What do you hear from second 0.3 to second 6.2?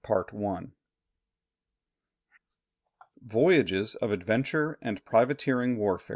IV. VOYAGES OF ADVENTURE AND PRIVATEERING WARFARE.